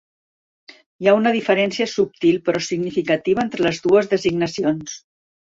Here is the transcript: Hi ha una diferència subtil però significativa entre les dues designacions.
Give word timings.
Hi 1.03 1.09
ha 1.11 1.13
una 1.17 1.33
diferència 1.35 1.87
subtil 1.91 2.39
però 2.49 2.63
significativa 2.69 3.45
entre 3.45 3.67
les 3.69 3.83
dues 3.87 4.11
designacions. 4.17 4.99